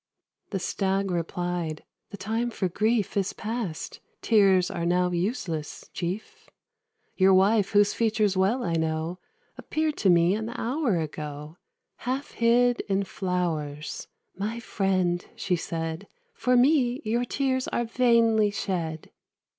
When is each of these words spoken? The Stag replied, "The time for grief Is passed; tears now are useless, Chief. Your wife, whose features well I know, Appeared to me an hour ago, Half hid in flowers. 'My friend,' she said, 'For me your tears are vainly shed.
The 0.49 0.57
Stag 0.57 1.11
replied, 1.11 1.83
"The 2.09 2.17
time 2.17 2.49
for 2.49 2.67
grief 2.67 3.15
Is 3.15 3.33
passed; 3.33 3.99
tears 4.23 4.71
now 4.71 5.07
are 5.09 5.13
useless, 5.13 5.91
Chief. 5.93 6.49
Your 7.17 7.35
wife, 7.35 7.73
whose 7.73 7.93
features 7.93 8.35
well 8.35 8.63
I 8.63 8.73
know, 8.73 9.19
Appeared 9.59 9.97
to 9.97 10.09
me 10.09 10.33
an 10.33 10.49
hour 10.55 10.97
ago, 10.99 11.57
Half 11.97 12.31
hid 12.31 12.81
in 12.89 13.03
flowers. 13.03 14.07
'My 14.35 14.59
friend,' 14.59 15.27
she 15.35 15.55
said, 15.55 16.07
'For 16.33 16.57
me 16.57 17.03
your 17.05 17.23
tears 17.23 17.67
are 17.67 17.85
vainly 17.85 18.49
shed. 18.49 19.11